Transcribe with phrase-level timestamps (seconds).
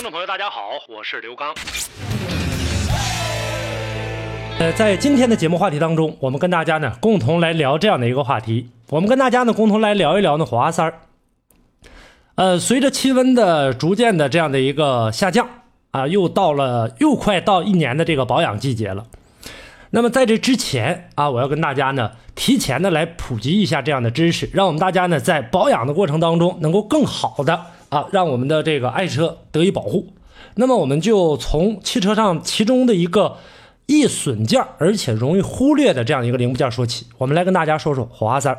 [0.00, 1.54] 听众朋友，大家好，我是刘刚。
[4.58, 8.70] 呃，在今天的节目话题当中，我们跟大家呢共同来聊这样的一个话题。
[8.88, 11.00] 我们跟大家呢共同来聊一聊呢华三儿。
[12.36, 15.46] 呃，随着气温的逐渐的这样的一个下降
[15.90, 19.04] 啊，又到了又快到一年的这个保养季节了。
[19.90, 30.08] 那么在这之前啊，我要跟大家呢提前的来普及一下这样的知识，让我们大家呢在保养的过程当中能够更好的啊，让我们的这个爱车得以保护。
[30.54, 33.36] 那么我们就从汽车上其中的一个
[33.86, 37.06] 易损件，而且容易忽略的这样一个零部件说起。
[37.18, 38.54] 我们来跟大家说说火花塞。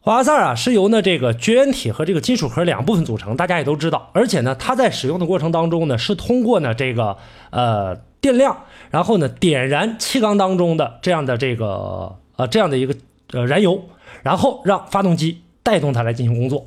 [0.00, 4.10] 火花塞啊是由呢这个绝缘体和这个金属壳两部分组成，大家也都知道。
[4.12, 7.16] 而且呢，它在使用的过程当中呢，是通过呢这个
[7.50, 12.94] 呃电量，然后呢点燃气缸当中的这样的这个呃这样的一个
[13.32, 13.84] 呃燃油，
[14.22, 16.66] 然后让发动机带动它来进行工作。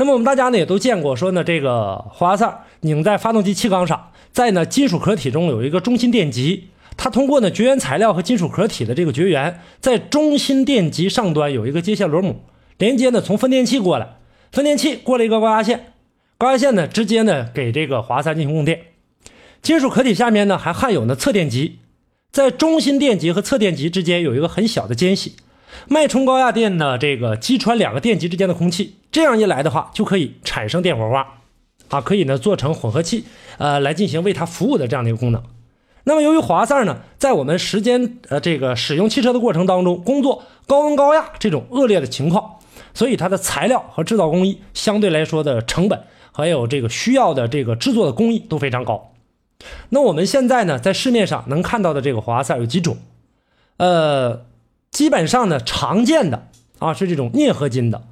[0.00, 6.68] 那么我们大家呢也都见过，说呢这个火花塞拧在发动机气缸上，在呢金属壳体中有一个中心电极。
[6.96, 12.42] 它通过呢绝缘材料和金属壳体的这个绝缘，在中心电极上端有一个接线螺母，
[12.78, 14.18] 连接呢从分电器过来，
[14.52, 15.92] 分电器过了一个高压线，
[16.38, 18.80] 高压线呢直接呢给这个华塞进行供电。
[19.62, 21.80] 金属壳体下面呢还焊有呢测电极，
[22.30, 25.34] 在中心电极和测电极之间有一个很小的间隙，
[25.86, 31.26] 脉冲高压电呢这个击穿两个电极之间的空气，这样一来的话就可以产生电火花，
[31.88, 33.24] 啊可以呢做成混合器，
[33.58, 35.42] 呃来进行为它服务的这样的一个功能。
[36.04, 42.60] 那么，由于华塞呢，在我们时间呃这个使用汽车的过程当中，工作高温高压这种恶劣的情况，
[42.94, 46.02] 所以它的材料和制造工艺相对来说的成本，
[46.32, 49.12] 还有这个需要的这个制作的工艺都非常高。
[49.90, 52.96] 那我们现在呢，在市面上能看到的这个华塞有几种，
[53.76, 54.46] 呃，
[54.90, 58.04] 基本上呢常见的啊是这种镍合金的，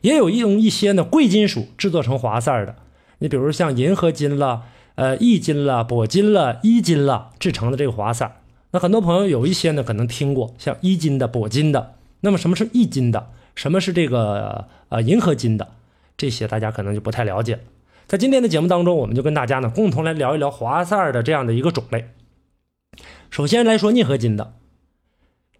[0.00, 2.76] 也有用一些呢贵金属制作成华塞的，
[3.18, 4.64] 你比如像银合金了。
[4.94, 11.94] 呃，易金了、铂金了、铱金了制成的这个华塞那很多朋友有一些呢可能听过，像铱金的、铂金的。
[12.20, 13.30] 那么什么是易金的？
[13.54, 15.68] 什么是这个呃银合金的？
[16.18, 17.60] 这些大家可能就不太了解。
[18.06, 22.10] 在今天的节目当中，我们就跟大家呢共同来聊一聊华塞的这样的一个种类。
[23.30, 24.52] 首先来说镍合金的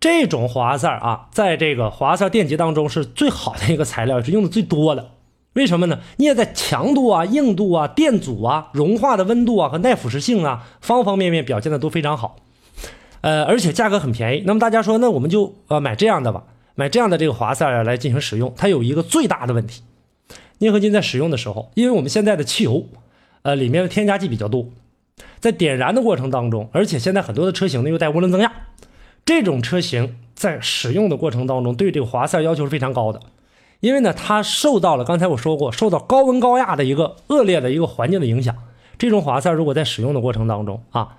[0.02, 5.12] 这种华塞啊，在这个华塞电极当中是最好的一个材料，是用的最多的。
[5.52, 6.00] 为什么呢？
[6.16, 12.34] 镍在强度啊、硬度啊、电阻啊、融化的温度啊和耐腐蚀性啊，方方面面表现的都非常好。
[13.20, 14.42] 呃，而且价格很便宜。
[14.44, 16.42] 那么大家说，那我们就呃买这样的吧，
[16.74, 18.52] 买这样的这个华塞来进行使用。
[18.56, 19.82] 它有一个最大的问题，
[20.58, 22.88] 镍合金在使用的时候，因为我们现在的汽油，
[23.42, 24.66] 呃，里面的添加剂比较多，
[25.38, 28.50] 在点燃的过程当中，而且现在很多的车型呢又带涡轮增压，
[29.24, 33.20] 这种车型在使用的过程当中，对这个华塞要求是非常高的。
[33.80, 38.54] 因为呢，它受到了刚才我说过，受到高温高压的一个恶劣的一个环境的影响。
[38.98, 41.16] 这种华塞如果在使用的过程当中啊，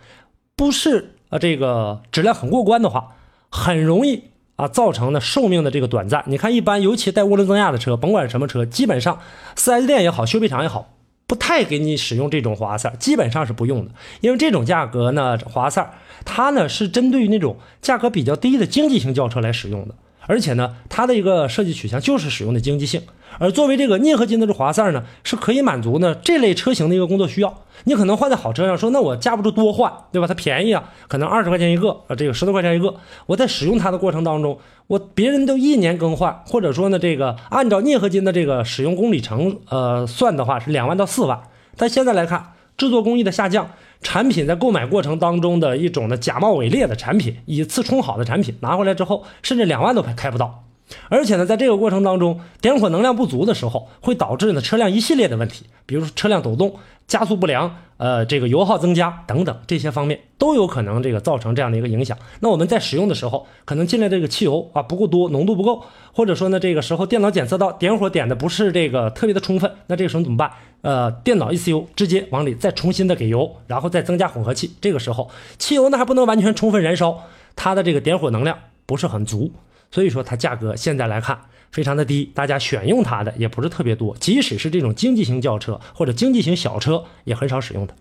[0.56, 3.16] 不是啊这个质量很过关的话，
[3.50, 4.24] 很容易
[4.56, 6.24] 啊造成呢寿命的这个短暂。
[6.28, 9.20] 你看，一般尤其带涡轮增压的车，甭管什么车，基本上
[9.58, 10.94] 4S 店也好，修配厂也好，
[11.26, 13.92] 不太给你使用这种华塞，基本上是不用的。
[14.22, 15.94] 因为这种价格呢，华塞
[16.26, 19.96] 它呢是针对于那种价格比较低的经济型轿车来使用的。
[20.28, 23.02] 而且呢，它的一个设计取向就是使用的经济性，
[23.40, 27.62] 而作为这个镍合金的这华塞呢，是可以满足呢这类车型的一个工作需要。
[27.86, 30.28] 你可能换在好车上，说那我架不住多换，对吧？
[30.28, 32.96] 它便宜啊，可能二十块钱一个，啊，这个十多块钱一个。
[33.26, 34.58] 我在使用它的过程当中，
[34.88, 41.42] 我别人都一年更换，或者说呢，这个按照镍合金的这个使用公里程呃算的话是两万到四万，
[41.76, 42.53] 但现在来看，
[42.84, 43.66] 制作工艺的下降。
[44.02, 50.66] 产品在购买过程当中的一种的假冒伪劣的产品，以次充好的产品拿回来之后，甚至两万都开不到。
[51.10, 56.76] 而且呢，在这个过程当中，点火能量不足的时候，会导致呢车辆一系列的问题，比如说车辆抖动、
[57.08, 62.18] 加速不良，呃，这个油耗增加等等这些方面都有可能这个造成这样的一个影响。
[62.40, 70.52] 那我们在使用的时候，可能进来这个汽油啊不够多，浓度不够，或者说呢这个时候电脑检测到点火点的不是这个特别的充分，那这个时候怎么办？
[70.82, 77.24] 呃，电脑 ECU 直接往里再重新的给油，然后再增加混合气，这个时候汽油呢还不能完全充分燃烧，
[77.56, 79.52] 它的这个点火能量不是很足。
[79.94, 81.40] 所以说它价格现在来看
[81.72, 84.18] 非常的低，大家选用它的也不是特别多。
[84.20, 87.94] 即使是这种经济型轿车或者经济型小车，也很少使用它。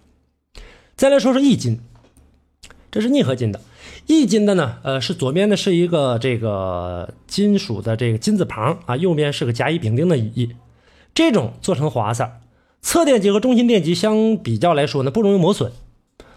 [0.96, 1.80] 再来说说一金，
[2.90, 3.60] 这是逆合金的。
[4.06, 10.56] 一金的呢，呃，是左边呢是一个这个金属的这个金字旁啊，右边是个甲乙丙丁的乙。
[11.12, 12.40] 这种做成华塞，
[12.80, 15.70] 侧电极和中心电极相比较来说呢，不容易磨损，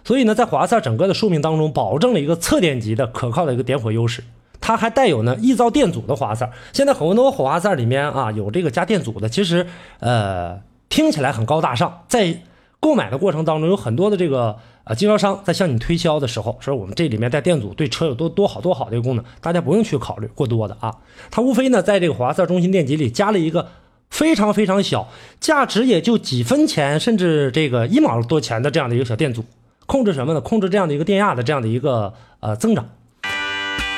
[0.03, 4.21] 所以呢，在华塞整个的寿命当中，保证了一个侧电极的可靠的一个点火优势。
[4.65, 6.51] 它还带有呢易造电阻的火花塞。
[6.73, 9.67] 现在很多火花塞里面啊有这个加电阻的，其实
[9.99, 10.59] 呃
[10.89, 12.35] 听起来很高大上，在
[12.79, 20.95] 购买的过程当中有很多的这个呃经销商在向你推销的时候，说我们这里面带电阻，对车有多多好多好的一个功能，大家不用去考虑过多的啊。
[21.29, 23.67] 它无非呢在这个华塞中心电极里加了一个
[24.09, 25.07] 非常非常小，
[25.39, 29.45] 价值也就几分钱甚至这个一毛多钱的这样的一个小电阻，
[29.85, 30.41] 控制什么呢？
[30.41, 32.89] 控制这样的一个电压的这样的一个呃增长。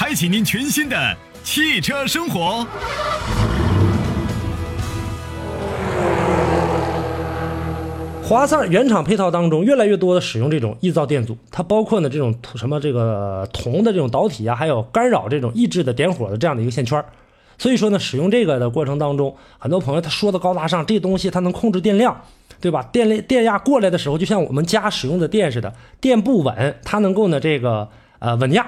[0.00, 2.64] 开启您全新的汽车生活。
[8.22, 17.04] 华赛原厂配套当中，越来越多的使用这种易造电阻，它包括呢这种什么这个铜的这种导体啊，还有干扰这种抑制的点火的这样的一个线圈。
[17.58, 22.16] 所以说呢，使用这个的过程当中，很多朋友他说的高大上，这东西它能控制电量，
[22.60, 22.88] 对吧？
[22.92, 27.88] 电力电压过来的时候，就像我们家使用的电似的，电不稳，它能够呢这个
[28.20, 28.64] 呃稳压。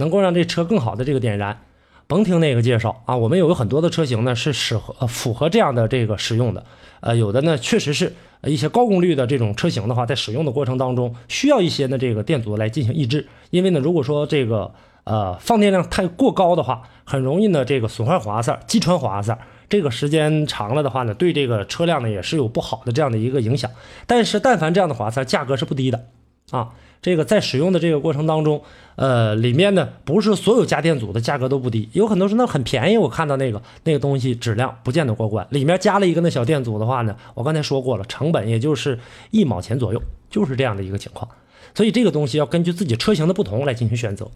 [0.00, 1.60] 能够让这车更好的这个点燃，
[2.06, 3.16] 甭听那个介绍啊！
[3.16, 6.64] 我们有很多的车型呢是适合符合这样的这个使用的，
[7.00, 14.72] 呃，有的呢确实是一些高功率的这种车型的话，在使用的过程当中需要一些呢这个电阻来进行抑制，因为呢如果说这个
[15.04, 19.38] 呃放电量太过高的话，很容易呢这个损坏滑塞、击穿滑塞，
[19.68, 23.70] 这个时间长了的话呢，对这个车辆呢也是有不好的这样的一个影响。
[24.06, 26.06] 但是但凡这样的滑塞，价格是不低的
[26.50, 26.70] 啊。
[27.02, 28.62] 这个在使用的这个过程当中，
[28.96, 32.98] 呃，里面呢不是所有家电组的价格都不低，有很多是那很便宜。
[32.98, 38.98] 我看到那个那个东西质量不见得过关，里面加了一个那小电阻的话呢，我刚才说过了，成本也就是
[39.30, 41.26] 一毛钱左右，就是这样的一个情况。
[41.74, 44.30] 所以这个东西要根据自己车型的不同来进行选择。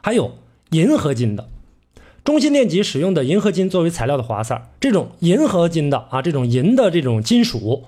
[0.00, 0.38] 还有
[0.70, 1.48] 银合金的
[2.22, 7.86] 中心电极使用的银合金作为材料的华塞，这种银合金的啊，这种银的这种金属，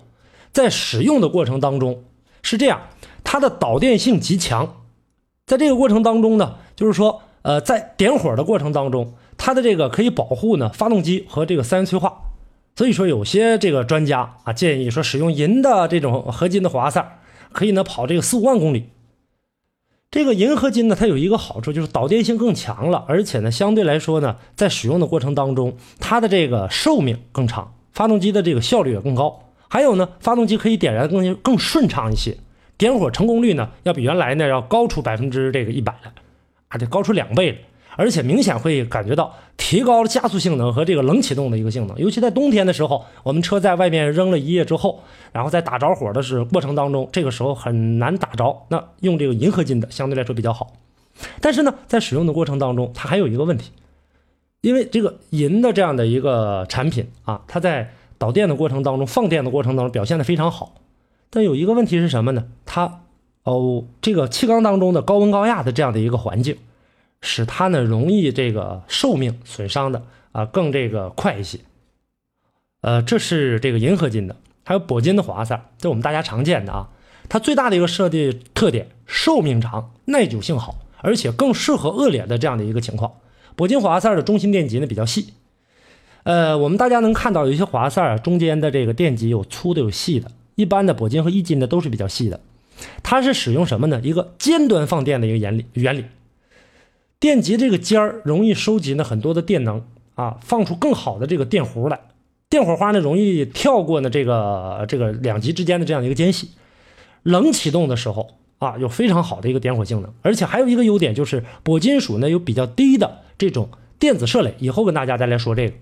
[0.50, 2.02] 在使用的过程当中
[2.42, 2.80] 是这样。
[3.30, 4.84] 它的导电性极强，
[5.44, 12.22] 在这个过程当中呢，就是说，呃，在点火的过程当中，它的这个可以保护呢发动机和这个三元催化。
[12.74, 17.18] 所以说，有些这个专家啊建议说，使用银的这种合金的火花塞，
[17.52, 18.88] 可以呢跑这个四五万公里。
[20.10, 29.52] 这个银合金呢，它有一个好处就是导电性更强了，而且呢，相对来说呢，在使用的过程当中，它的这个寿命更长，发动机的这个效率也更高。
[29.68, 32.38] 还有呢，发动机可以点燃更更顺畅一些。
[32.78, 36.12] 点火成功率呢，要比原来呢要高出百分之这个一百了，
[36.68, 37.58] 啊，得高出两倍了，
[37.96, 41.98] 而且明显会感觉到提高了加速性能和这个冷启动的一个性能。
[41.98, 45.02] 尤其在冬天的时候，我们车在外面扔了一夜之后，
[45.32, 48.62] 然后在打着火的是过程当中，这个时候很难打着。
[48.68, 50.74] 那用这个银合金的相对来说比较好，
[51.40, 53.72] 但是呢，在使用的过程当中，它还有一个问题，
[54.60, 60.74] 因为这个银的这样的一个产品啊，它在导电的过程当中、放电的过程当中表现的非常好。
[61.30, 62.46] 但有一个问题是什么呢？
[62.64, 63.02] 它
[63.44, 66.56] 哦，这个气缸当中的高温高压的这样的一个环境，
[67.20, 71.58] 使它呢容易这个寿命损伤的啊更这个快一些。
[72.80, 76.88] 呃，这是这个银合金的，还有铂金的华塞，这我们大家常见的啊。
[77.28, 83.14] 它最大的一个设计特点，寿命长，耐久性好，而且更适合恶劣的这样的一个情况。
[83.56, 85.34] 铂金华塞的中心电极呢比较细，
[86.22, 90.30] 呃，我们大家能看到有一些华塞啊中间的这个电极有粗的有细的。
[90.58, 92.40] 一般的铂金和易金的都是比较细的，
[93.04, 94.00] 它是使用什么呢？
[94.02, 95.64] 一个尖端放电的一个原理。
[95.74, 96.04] 原理，
[97.20, 99.84] 电极这个尖儿容易收集呢很多的电能
[100.16, 102.00] 啊，放出更好的这个电弧来。
[102.50, 106.50] 电火花呢容易跳过呢这个这个两极之间的这样一个间隙。
[107.22, 113.68] 冷启动的时候啊，有非常好的一个点火性能，而且还有一个优点就是铂金属呢有比较低的这种
[114.00, 114.54] 电子射垒。
[114.58, 115.74] 以后跟大家再来说这个。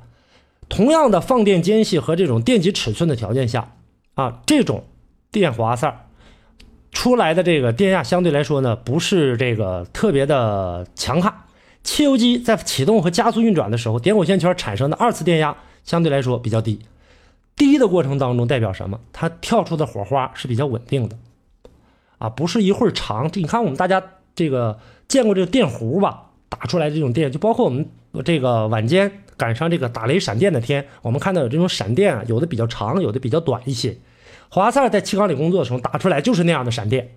[0.68, 3.72] 同样的放电间隙和这种电极尺寸的条件下。
[4.16, 4.84] 啊，这种
[5.30, 6.08] 电滑塞
[6.90, 11.32] 出来的这个电压相对来说呢，不是这个特别的强悍。
[11.84, 15.54] 汽油机在启动和加速运转的时候，点火线圈产生的二次电压
[15.84, 16.80] 相对来说比较低。
[17.54, 18.98] 低的过程当中代表什么？
[19.12, 21.16] 它跳出的火花是比较稳定的。
[22.18, 23.30] 啊，不是一会儿长。
[23.30, 24.02] 这你看我们大家
[24.34, 26.30] 这个见过这个电弧吧？
[26.48, 27.86] 打出来这种电，就包括我们
[28.24, 33.96] 这个晚间赶上这个打雷闪电的天，我们看到有这种闪电啊，有的比较长，有的比较短一些。
[34.48, 37.16] 华赛在气缸里工作的时候打出来就是那样的闪电，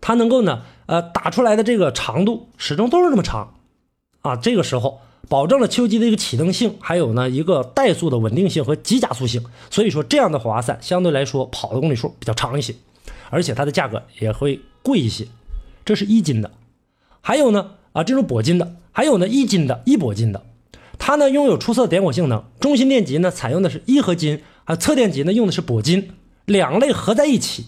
[0.00, 3.54] 它能够呢，呃，打出来的这个长度始终都是那么长，
[4.20, 9.44] 啊，这个时候保证了秋机的一个启动性，还有呢一个怠速的稳定性和急加速性。
[9.70, 12.74] 所以说这样的火花塞相对来说跑的公里数比较长一些，
[13.30, 15.26] 而且它的价格也会贵一些。
[15.84, 16.50] 这是一金的，
[17.20, 17.72] 还有呢。
[17.92, 20.46] 啊，这种铂金的，还有呢一金的，一铂金的，
[20.98, 22.42] 它呢拥有出色点火性能。
[22.58, 24.42] 中心电极呢采用的是一合金，
[24.72, 26.12] 啊，侧电极呢用的是铂金，
[26.46, 27.66] 两类合在一起，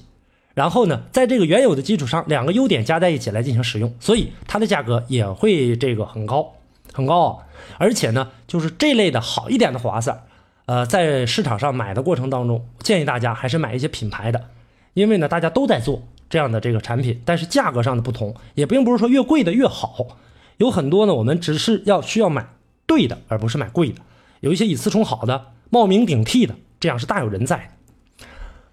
[0.55, 6.55] 然后呢在这个原有的基础上，两个优点加在一起来进行使用，所以它的价格也会这个很高
[6.95, 7.45] 很高啊。
[7.77, 10.25] 而且呢，就是这类的好一点的滑塞，
[10.65, 14.49] 呃，在市场上买的过程当中，建议大家还是买一些品牌的，
[14.95, 16.03] 因为呢大家都在做。
[16.31, 20.19] 这样的这个产品，但是价格上的不同，也并不是说越贵的越好。
[20.57, 22.49] 有很多呢，我们只是要需要买
[22.87, 24.01] 对的，而不是买贵的。
[24.41, 27.71] 有一些以次充好的，冒名顶替的，这样是大有人在。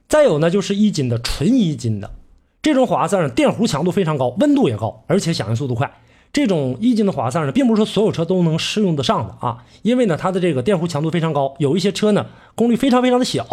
[0.10, 2.12] 再有呢，就是一金的纯一金的
[2.62, 5.90] 这种滑塞呢，电弧强度非常高，温度也高，而且响应速度快。
[6.34, 13.48] 这种一金的滑塞呢，并不是说所有车都能适用得上的啊，因为呢，它的这个电弧强度非常高，有一些车呢，功率非常非常的小，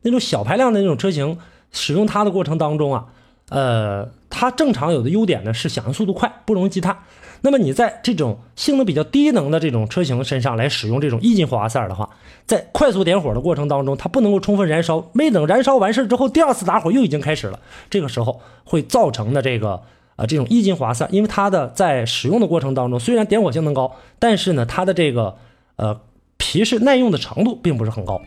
[0.00, 1.36] 那种小排量的那种车型，
[1.70, 3.08] 使用它的过程当中啊。
[3.50, 6.96] 呃，它正常有的优点呢是响应速度快，不容易积碳。
[7.42, 12.10] 那么你在这种性能比较低能的这种车型身上来使用这种一金滑塞的话，
[12.46, 17.60] 在快速点火的过程当中，它不能够充分燃烧，没等燃烧完事之后，第二次打火又已经开始了。
[17.88, 19.82] 这个时候会造成的这个
[20.16, 25.36] 呃这种一金滑塞，因为它的在使用的过程当中，虽然点火性能高，但是呢它的这个
[25.76, 26.00] 呃
[26.36, 28.20] 皮实耐用的程度并不是很高。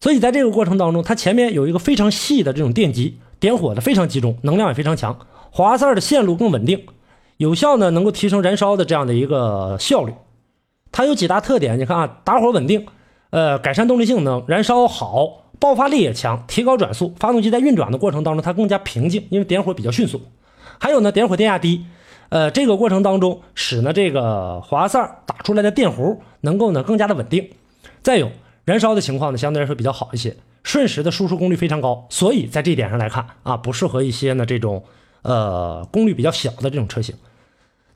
[0.00, 3.18] 所以在这个过程当中，它前面有一个非常细的这种电极。
[3.38, 5.14] 点火的非常集中，能量也非常强，
[5.50, 6.86] 火花塞的线路更稳定，
[7.36, 10.14] 有效呢能够提升燃烧的这样的一个效率。
[10.92, 12.86] 它有几大特点，你看啊，打火稳定，
[13.30, 20.22] 呃，改善动力性能，燃烧好，爆发力也强，提高转速，发动机在运转的过程当中它更加平静，因为点火比较迅速。
[20.78, 21.84] 还有呢，点火电压低，
[22.30, 27.50] 呃，这个过程当中使呢这个滑塞打出来的电弧能够呢更加的稳定。
[28.02, 28.30] 再有
[28.64, 30.34] 燃烧的情况呢相对来说比较好一些。
[30.62, 34.82] 瞬时的输出功率非常高，所以在这一点上来看啊，不适合一些呢这种
[35.26, 37.14] 呃功率比较小的这种车型。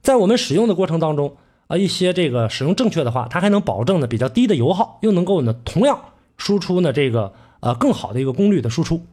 [0.02, 1.36] 在我们使用的过程当中
[1.68, 5.98] 啊，一些这个使用正确的话，它还能保证呢比较低的油耗，又能够呢同样
[6.36, 9.06] 输出呢这个呃更好的一个功率的输出。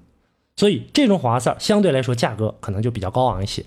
[0.55, 3.63] 所以这种火花塞相对来说价格可能就比较高昂一些。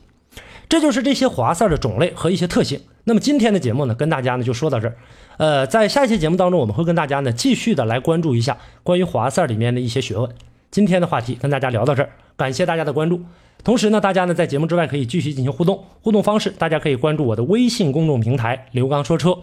[0.69, 2.81] 这就是这些滑塞的种类和一些特性。
[3.05, 4.97] 那么今天的节目呢，跟大家呢就说到这儿。
[5.37, 10.31] 呃，在下一期节目当中，我们会跟大家呢继续的来关注一下关于华塞里面的一些学问。
[10.71, 13.23] 今天的话题跟大家聊到这儿，感谢大家的关注。
[13.63, 19.39] 同时呢，大家呢在节目之外可以继续进行互动，互动方式大家可以关注我的微信公众平台刘刚说车。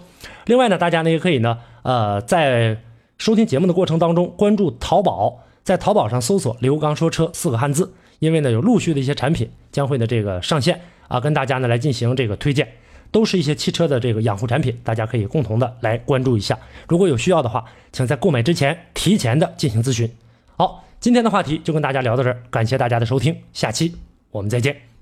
[0.46, 2.78] 另外呢，大家呢也可以呢呃在
[3.18, 12.68] 收听节目的过程当中关注淘宝，在淘宝上搜索刘刚说车四个汉字，因为呢有陆续的一些产品将会呢这个上线啊，跟大家呢来进行这个推荐。
[13.10, 16.60] 都是一些汽车的这个养护产品，大家可以共同的来关注一下。
[16.90, 20.12] 如果有需要的话，请在购买之前提前的进行咨询。
[20.58, 23.96] 好，今天的话题就跟大家聊到这儿，感谢大家的收听，下期
[24.32, 24.97] 我们再见。